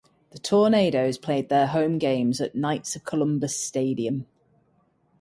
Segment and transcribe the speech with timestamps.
[0.31, 4.25] The Tornadoes played their home games at Knights of Columbus Stadium.